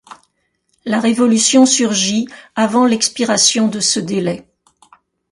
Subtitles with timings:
[0.83, 4.47] La Révolution surgit avant l’expiration de ce délai.